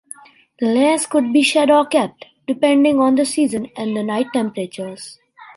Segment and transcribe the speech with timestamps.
[0.61, 5.19] Layers could be shed or kept, depending on the season and the night temperatures.